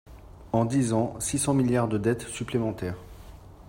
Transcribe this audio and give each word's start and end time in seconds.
En 0.51 0.65
dix 0.65 0.93
ans, 0.93 1.13
six 1.19 1.37
cents 1.37 1.53
milliards 1.53 1.87
de 1.87 1.99
dettes 1.99 2.23
supplémentaires 2.27 2.97